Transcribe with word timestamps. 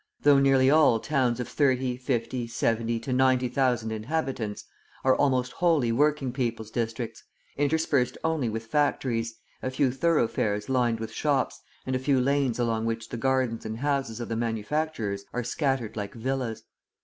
though 0.23 0.39
nearly 0.39 0.67
all 0.67 0.99
towns 0.99 1.39
of 1.39 1.47
thirty, 1.47 1.95
fifty, 1.95 2.47
seventy 2.47 2.97
to 2.99 3.13
ninety 3.13 3.47
thousand 3.47 3.91
inhabitants, 3.91 4.65
are 5.03 5.15
almost 5.15 5.51
wholly 5.51 5.91
working 5.91 6.31
people's 6.33 6.71
districts, 6.71 7.23
interspersed 7.55 8.17
only 8.23 8.49
with 8.49 8.65
factories, 8.65 9.35
a 9.61 9.69
few 9.69 9.91
thoroughfares 9.91 10.69
lined 10.69 10.99
with 10.99 11.11
shops, 11.11 11.61
and 11.85 11.95
a 11.95 11.99
few 11.99 12.19
lanes 12.19 12.57
along 12.57 12.83
which 12.83 13.09
the 13.09 13.15
gardens 13.15 13.63
and 13.63 13.77
houses 13.77 14.19
of 14.19 14.27
the 14.27 14.35
manufacturers 14.35 15.23
are 15.33 15.43
scattered 15.43 15.95
like 15.95 16.15
villas. 16.15 16.63